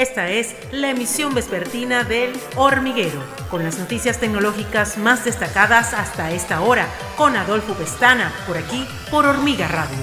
Esta 0.00 0.30
es 0.30 0.54
la 0.72 0.88
emisión 0.88 1.34
vespertina 1.34 2.04
del 2.04 2.32
Hormiguero, 2.56 3.22
con 3.50 3.62
las 3.62 3.78
noticias 3.78 4.18
tecnológicas 4.18 4.96
más 4.96 5.26
destacadas 5.26 5.92
hasta 5.92 6.32
esta 6.32 6.62
hora, 6.62 6.88
con 7.18 7.36
Adolfo 7.36 7.74
Pestana, 7.74 8.32
por 8.46 8.56
aquí, 8.56 8.86
por 9.10 9.26
Hormiga 9.26 9.68
Radio. 9.68 9.98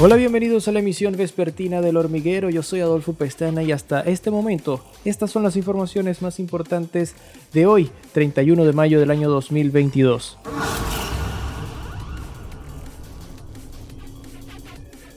Hola, 0.00 0.16
bienvenidos 0.16 0.68
a 0.68 0.72
la 0.72 0.78
emisión 0.78 1.18
vespertina 1.18 1.82
del 1.82 1.98
hormiguero. 1.98 2.48
Yo 2.48 2.62
soy 2.62 2.80
Adolfo 2.80 3.12
Pestana 3.12 3.62
y 3.62 3.72
hasta 3.72 4.00
este 4.00 4.30
momento 4.30 4.82
estas 5.04 5.30
son 5.30 5.42
las 5.42 5.54
informaciones 5.54 6.22
más 6.22 6.40
importantes 6.40 7.14
de 7.52 7.66
hoy, 7.66 7.90
31 8.12 8.64
de 8.64 8.72
mayo 8.72 8.98
del 8.98 9.10
año 9.10 9.28
2022. 9.28 10.38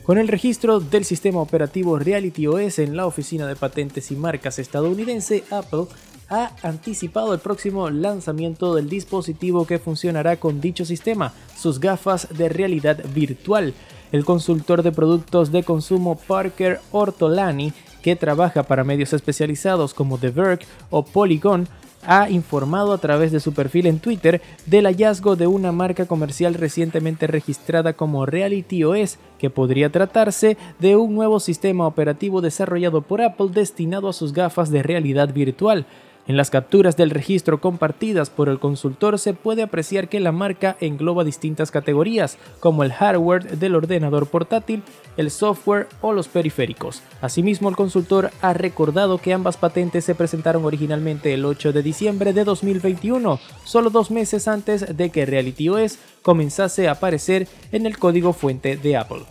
Con 0.10 0.18
el 0.18 0.28
registro 0.28 0.80
del 0.80 1.06
sistema 1.06 1.40
operativo 1.40 2.00
Reality 2.00 2.48
OS 2.48 2.80
en 2.80 2.98
la 2.98 3.06
Oficina 3.06 3.46
de 3.46 3.56
Patentes 3.56 4.10
y 4.10 4.16
Marcas 4.16 4.58
estadounidense, 4.58 5.44
Apple 5.52 5.86
ha 6.30 6.50
anticipado 6.64 7.32
el 7.32 7.40
próximo 7.40 7.92
lanzamiento 7.92 8.74
del 8.74 8.90
dispositivo 8.90 9.68
que 9.68 9.78
funcionará 9.78 10.38
con 10.38 10.62
dicho 10.62 10.84
sistema, 10.84 11.32
sus 11.56 11.80
gafas 11.80 12.28
de 12.36 12.50
realidad 12.50 13.06
virtual. 13.14 13.76
El 14.12 14.26
consultor 14.26 14.82
de 14.82 14.92
productos 14.92 15.52
de 15.52 15.62
consumo 15.62 16.16
Parker 16.16 16.80
Ortolani, 16.92 17.72
que 18.02 18.16
trabaja 18.16 18.64
para 18.64 18.84
medios 18.84 19.14
especializados 19.14 19.94
como 19.94 20.18
The 20.18 20.32
Verge 20.32 20.66
o 20.90 21.06
Polygon, 21.06 21.68
ha 22.06 22.30
informado 22.30 22.94
a 22.94 22.98
través 22.98 23.32
de 23.32 23.40
su 23.40 23.54
perfil 23.54 23.86
en 23.86 24.00
Twitter 24.00 24.42
del 24.66 24.86
hallazgo 24.86 25.36
de 25.36 25.48
una 25.48 25.72
marca 25.72 26.06
comercial 26.06 26.54
recientemente 26.54 27.28
registrada 27.28 27.94
como 27.94 28.26
Reality 28.26 28.84
OS, 28.84 29.18
que 29.38 29.50
podría 29.50 29.90
tratarse 29.92 30.58
de 30.80 30.96
un 30.96 31.16
nuevo 31.16 31.40
sistema 31.40 31.88
operativo 31.88 32.42
desarrollado 32.42 33.02
por 33.02 33.22
Apple 33.22 33.50
destinado 33.52 34.10
a 34.10 34.14
sus 34.14 34.34
gafas 34.34 34.70
de 34.72 34.84
realidad 34.84 35.34
virtual. 35.34 35.86
En 36.30 36.38
las 36.38 36.52
capturas 36.52 36.96
del 36.96 37.10
registro 37.10 37.60
compartidas 37.60 38.30
por 38.30 38.50
el 38.50 38.60
consultor 38.60 39.18
se 39.18 39.34
puede 39.34 39.64
apreciar 39.64 40.10
que 40.10 40.20
la 40.20 40.32
marca 40.32 40.78
engloba 40.80 41.24
distintas 41.24 41.72
categorías, 41.72 42.38
como 42.60 42.84
el 42.84 42.94
hardware 42.94 43.58
del 43.58 43.74
ordenador 43.74 44.28
portátil, 44.28 44.84
el 45.18 45.32
software 45.32 45.88
o 46.02 46.14
los 46.14 46.28
periféricos. 46.28 47.02
Asimismo, 47.22 47.68
el 47.68 47.76
consultor 47.76 48.30
ha 48.44 48.54
recordado 48.54 49.18
que 49.18 49.34
ambas 49.34 49.58
patentes 49.58 50.06
se 50.06 50.14
presentaron 50.14 50.66
originalmente 50.66 51.34
el 51.34 51.46
8 51.46 51.74
de 51.74 51.82
diciembre 51.82 52.32
de 52.32 52.44
2021, 52.44 53.40
solo 53.66 53.90
dos 53.90 54.12
meses 54.12 54.48
antes 54.48 54.96
de 54.96 55.10
que 55.10 55.26
Reality 55.26 55.70
OS 55.70 55.98
comenzase 56.22 56.88
a 56.88 56.92
aparecer 56.92 57.48
en 57.72 57.88
el 57.88 57.98
código 57.98 58.34
fuente 58.34 58.78
de 58.78 58.98
Apple. 58.98 59.26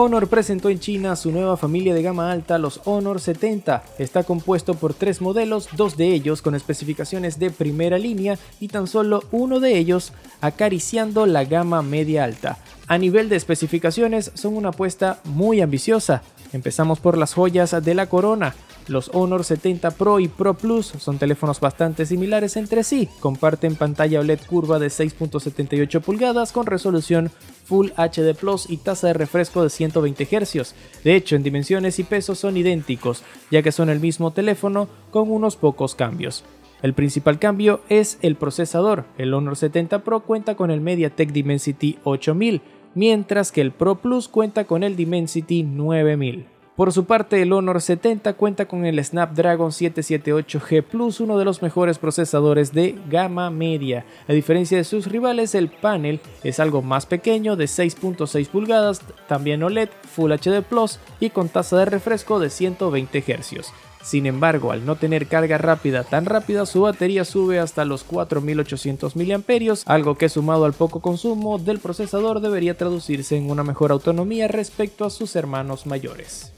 Honor 0.00 0.28
presentó 0.28 0.70
en 0.70 0.80
China 0.80 1.14
su 1.14 1.30
nueva 1.30 1.58
familia 1.58 1.92
de 1.92 2.00
gama 2.00 2.32
alta, 2.32 2.56
los 2.56 2.80
Honor 2.86 3.20
70. 3.20 3.82
Está 3.98 4.24
compuesto 4.24 4.72
por 4.72 4.94
tres 4.94 5.20
modelos, 5.20 5.68
dos 5.76 5.98
de 5.98 6.14
ellos 6.14 6.40
con 6.40 6.54
especificaciones 6.54 7.38
de 7.38 7.50
primera 7.50 7.98
línea 7.98 8.38
y 8.60 8.68
tan 8.68 8.86
solo 8.86 9.22
uno 9.30 9.60
de 9.60 9.76
ellos 9.76 10.14
acariciando 10.40 11.26
la 11.26 11.44
gama 11.44 11.82
media 11.82 12.24
alta. 12.24 12.56
A 12.86 12.96
nivel 12.96 13.28
de 13.28 13.36
especificaciones 13.36 14.32
son 14.32 14.56
una 14.56 14.70
apuesta 14.70 15.20
muy 15.24 15.60
ambiciosa. 15.60 16.22
Empezamos 16.54 16.98
por 16.98 17.18
las 17.18 17.34
joyas 17.34 17.76
de 17.84 17.94
la 17.94 18.06
corona. 18.06 18.54
Los 18.90 19.08
Honor 19.14 19.44
70 19.44 19.92
Pro 19.92 20.18
y 20.18 20.26
Pro 20.26 20.54
Plus 20.54 20.86
son 20.86 21.16
teléfonos 21.16 21.60
bastante 21.60 22.06
similares 22.06 22.56
entre 22.56 22.82
sí. 22.82 23.08
Comparten 23.20 23.76
pantalla 23.76 24.18
OLED 24.18 24.40
curva 24.48 24.80
de 24.80 24.88
6.78 24.88 26.00
pulgadas 26.00 26.50
con 26.50 26.66
resolución 26.66 27.30
Full 27.66 27.90
HD 27.96 28.34
Plus 28.34 28.68
y 28.68 28.78
tasa 28.78 29.06
de 29.06 29.12
refresco 29.12 29.62
de 29.62 29.70
120 29.70 30.26
Hz. 30.26 30.74
De 31.04 31.14
hecho, 31.14 31.36
en 31.36 31.44
dimensiones 31.44 32.00
y 32.00 32.02
peso 32.02 32.34
son 32.34 32.56
idénticos, 32.56 33.22
ya 33.52 33.62
que 33.62 33.70
son 33.70 33.90
el 33.90 34.00
mismo 34.00 34.32
teléfono 34.32 34.88
con 35.12 35.30
unos 35.30 35.54
pocos 35.54 35.94
cambios. 35.94 36.42
El 36.82 36.92
principal 36.92 37.38
cambio 37.38 37.82
es 37.88 38.18
el 38.22 38.34
procesador. 38.34 39.04
El 39.18 39.34
Honor 39.34 39.54
70 39.54 40.02
Pro 40.02 40.24
cuenta 40.24 40.56
con 40.56 40.72
el 40.72 40.80
MediaTek 40.80 41.30
Dimensity 41.30 42.00
8000, 42.02 42.60
mientras 42.96 43.52
que 43.52 43.60
el 43.60 43.70
Pro 43.70 44.00
Plus 44.00 44.26
cuenta 44.26 44.64
con 44.64 44.82
el 44.82 44.96
Dimensity 44.96 45.62
9000. 45.62 46.46
Por 46.80 46.92
su 46.92 47.04
parte, 47.04 47.42
el 47.42 47.52
Honor 47.52 47.82
70 47.82 48.32
cuenta 48.32 48.64
con 48.64 48.86
el 48.86 49.04
Snapdragon 49.04 49.70
778G 49.70 50.82
Plus, 50.82 51.20
uno 51.20 51.36
de 51.36 51.44
los 51.44 51.60
mejores 51.60 51.98
procesadores 51.98 52.72
de 52.72 52.98
gama 53.10 53.50
media. 53.50 54.06
A 54.26 54.32
diferencia 54.32 54.78
de 54.78 54.84
sus 54.84 55.04
rivales, 55.04 55.54
el 55.54 55.68
panel 55.68 56.20
es 56.42 56.58
algo 56.58 56.80
más 56.80 57.04
pequeño, 57.04 57.54
de 57.56 57.66
6.6 57.66 58.48
pulgadas, 58.48 59.02
también 59.28 59.62
OLED, 59.62 59.90
Full 60.10 60.32
HD 60.32 60.62
Plus 60.62 61.00
y 61.20 61.28
con 61.28 61.50
tasa 61.50 61.76
de 61.76 61.84
refresco 61.84 62.40
de 62.40 62.48
120 62.48 63.20
Hz. 63.20 63.89
Sin 64.02 64.26
embargo, 64.26 64.72
al 64.72 64.86
no 64.86 64.96
tener 64.96 65.26
carga 65.26 65.58
rápida 65.58 66.04
tan 66.04 66.24
rápida, 66.24 66.64
su 66.64 66.82
batería 66.82 67.24
sube 67.24 67.58
hasta 67.58 67.84
los 67.84 68.02
4800 68.02 69.14
mAh, 69.14 69.74
algo 69.84 70.16
que 70.16 70.28
sumado 70.28 70.64
al 70.64 70.72
poco 70.72 71.00
consumo 71.00 71.58
del 71.58 71.80
procesador 71.80 72.40
debería 72.40 72.76
traducirse 72.76 73.36
en 73.36 73.50
una 73.50 73.62
mejor 73.62 73.92
autonomía 73.92 74.48
respecto 74.48 75.04
a 75.04 75.10
sus 75.10 75.36
hermanos 75.36 75.86
mayores. 75.86 76.52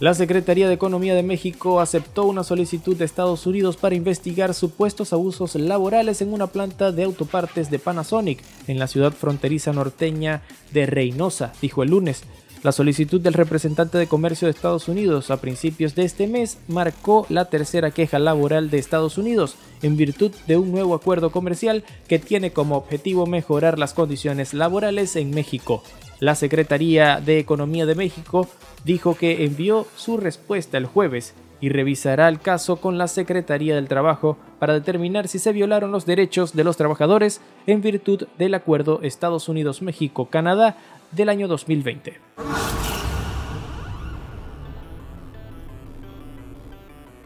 La 0.00 0.12
Secretaría 0.12 0.66
de 0.66 0.74
Economía 0.74 1.14
de 1.14 1.22
México 1.22 1.80
aceptó 1.80 2.24
una 2.24 2.42
solicitud 2.42 2.96
de 2.96 3.04
Estados 3.04 3.46
Unidos 3.46 3.76
para 3.76 3.94
investigar 3.94 4.52
supuestos 4.52 5.12
abusos 5.12 5.54
laborales 5.54 6.20
en 6.20 6.32
una 6.32 6.48
planta 6.48 6.90
de 6.90 7.04
autopartes 7.04 7.70
de 7.70 7.78
Panasonic 7.78 8.42
en 8.66 8.80
la 8.80 8.88
ciudad 8.88 9.12
fronteriza 9.12 9.72
norteña 9.72 10.42
de 10.72 10.86
Reynosa, 10.86 11.52
dijo 11.62 11.84
el 11.84 11.90
lunes. 11.90 12.24
La 12.64 12.72
solicitud 12.72 13.20
del 13.20 13.34
representante 13.34 13.98
de 13.98 14.06
comercio 14.06 14.46
de 14.46 14.52
Estados 14.52 14.88
Unidos 14.88 15.30
a 15.30 15.36
principios 15.36 15.94
de 15.94 16.06
este 16.06 16.26
mes 16.26 16.56
marcó 16.66 17.26
la 17.28 17.50
tercera 17.50 17.90
queja 17.90 18.18
laboral 18.18 18.70
de 18.70 18.78
Estados 18.78 19.18
Unidos 19.18 19.56
en 19.82 19.98
virtud 19.98 20.32
de 20.46 20.56
un 20.56 20.72
nuevo 20.72 20.94
acuerdo 20.94 21.30
comercial 21.30 21.84
que 22.08 22.18
tiene 22.18 22.52
como 22.52 22.78
objetivo 22.78 23.26
mejorar 23.26 23.78
las 23.78 23.92
condiciones 23.92 24.54
laborales 24.54 25.14
en 25.16 25.28
México. 25.28 25.82
La 26.20 26.34
Secretaría 26.34 27.20
de 27.20 27.38
Economía 27.38 27.84
de 27.84 27.96
México 27.96 28.48
dijo 28.82 29.14
que 29.14 29.44
envió 29.44 29.86
su 29.94 30.16
respuesta 30.16 30.78
el 30.78 30.86
jueves 30.86 31.34
y 31.64 31.70
revisará 31.70 32.28
el 32.28 32.40
caso 32.40 32.76
con 32.76 32.98
la 32.98 33.08
Secretaría 33.08 33.74
del 33.74 33.88
Trabajo 33.88 34.36
para 34.58 34.74
determinar 34.74 35.28
si 35.28 35.38
se 35.38 35.50
violaron 35.50 35.92
los 35.92 36.04
derechos 36.04 36.52
de 36.52 36.62
los 36.62 36.76
trabajadores 36.76 37.40
en 37.66 37.80
virtud 37.80 38.26
del 38.36 38.52
acuerdo 38.52 39.00
Estados 39.00 39.48
Unidos-México-Canadá 39.48 40.76
del 41.12 41.30
año 41.30 41.48
2020. 41.48 42.20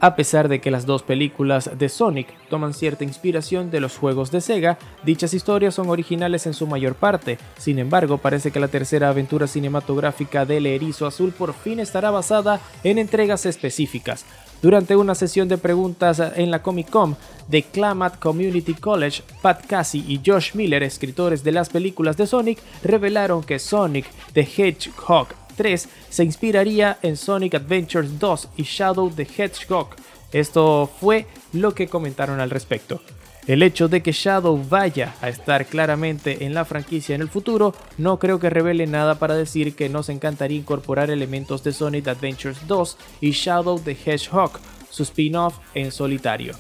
A 0.01 0.15
pesar 0.15 0.49
de 0.49 0.61
que 0.61 0.71
las 0.71 0.87
dos 0.87 1.03
películas 1.03 1.71
de 1.77 1.89
Sonic 1.89 2.29
toman 2.49 2.73
cierta 2.73 3.03
inspiración 3.03 3.73
de 3.73 3.81
los 3.81 3.97
juegos 3.97 4.31
de 4.31 4.41
Sega, 4.41 4.79
dichas 5.05 5.35
historias 5.35 5.75
son 5.75 5.91
originales 5.91 6.47
en 6.47 6.55
su 6.55 6.69
mayor 6.69 6.95
parte. 6.95 7.39
Sin 7.57 7.81
embargo, 7.81 8.19
parece 8.19 8.53
que 8.53 8.61
la 8.61 8.69
tercera 8.69 9.09
aventura 9.09 9.49
cinematográfica 9.49 10.45
del 10.45 10.67
Erizo 10.67 11.05
Azul 11.05 11.33
por 11.33 11.53
fin 11.53 11.81
estará 11.81 12.13
basada 12.13 12.61
en 12.85 12.99
entregas 12.99 13.45
específicas. 13.45 14.25
Durante 14.63 14.95
una 14.95 15.17
sesión 15.17 15.49
de 15.49 15.59
preguntas 15.59 16.23
en 16.37 16.53
la 16.53 16.63
Comic 16.63 16.91
Con 16.91 17.17
de 17.49 17.65
Klamath 17.65 18.21
Community 18.21 18.75
College, 18.75 19.23
Pat 19.43 19.67
Casey 19.67 20.05
y 20.07 20.21
Josh 20.25 20.55
Miller, 20.55 20.85
escritores 20.85 21.43
de 21.43 21.53
las 21.53 21.71
películas 21.71 22.17
de 22.17 22.29
Sonic, 22.29 22.61
revelaron 22.85 23.43
que 23.43 23.59
Sonic 23.59 24.07
the 24.33 24.43
Hedgehog 24.43 25.29
3 25.59 25.89
se 26.09 26.25
inspiraría 26.25 26.99
en 27.03 27.19
Sonic 27.19 27.57
Adventures 27.57 28.19
2 28.19 28.49
y 28.57 28.63
Shadow 28.63 29.11
the 29.11 29.25
Hedgehog. 29.25 29.89
Esto 30.33 30.89
fue 31.01 31.27
lo 31.53 31.75
que 31.75 31.89
comentaron 31.89 32.41
al 32.41 32.49
respecto. 32.49 33.03
El 33.47 33.63
hecho 33.63 33.89
de 33.89 34.03
que 34.03 34.13
Shadow 34.13 34.63
vaya 34.69 35.15
a 35.23 35.29
estar 35.29 35.67
claramente 35.67 36.45
en 36.45 36.55
la 36.55 36.67
franquicia 36.67 37.15
en 37.15 37.23
el 37.23 37.31
futuro 37.31 37.75
no 37.97 38.19
creo 38.19 38.39
que 38.39 38.51
revele 38.51 38.87
nada 38.87 39.19
para 39.19 39.37
decir 39.37 39.75
que 39.75 39.89
nos 39.89 40.11
encantaría 40.11 40.59
incorporar 40.59 41.11
elementos 41.11 41.65
de 41.65 41.73
Sonic 41.73 42.09
Adventures 42.09 42.67
2 42.67 42.99
y 43.23 43.31
Shadow 43.31 43.81
the 43.81 43.97
Hedgehog, 44.05 44.61
su 44.91 45.03
spin-off 45.03 45.57
en 45.75 45.91
solitario. 45.93 46.55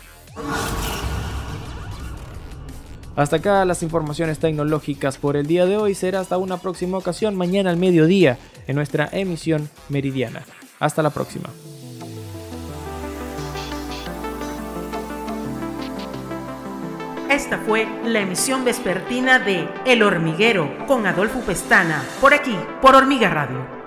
Hasta 3.19 3.35
acá 3.38 3.65
las 3.65 3.82
informaciones 3.82 4.38
tecnológicas 4.38 5.19
por 5.19 5.37
el 5.37 5.49
día 5.49 5.67
de 5.67 5.76
hoy. 5.76 5.97
Será 5.97 6.20
hasta 6.20 6.38
una 6.38 6.59
próxima 6.59 6.99
ocasión 6.99 7.35
mañana 7.35 7.69
al 7.69 7.76
mediodía 7.76 8.38
en 8.69 8.76
nuestra 8.76 9.09
emisión 9.11 9.69
meridiana. 9.88 10.44
Hasta 10.79 11.03
la 11.03 11.11
próxima. 11.11 11.49
Esta 17.29 17.59
fue 17.59 17.88
la 18.05 18.20
emisión 18.20 18.65
vespertina 18.65 19.41
de 19.41 19.69
El 19.85 20.05
Hormiguero 20.05 20.87
con 20.87 21.05
Adolfo 21.05 21.41
Pestana, 21.41 22.05
por 22.21 22.32
aquí, 22.32 22.56
por 22.81 22.94
Hormiga 22.94 23.31
Radio. 23.31 23.77